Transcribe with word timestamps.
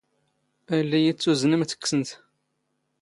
ⴰⵢⵍⵍⵉ 0.75 0.97
ⵉⵢⵉ 1.01 1.11
ⴷ 1.15 1.17
ⵜⵓⵣⵏⵎⵜ, 1.21 1.71
ⴽⴽⵙⵏ 1.79 2.01
ⵜ. 2.07 2.11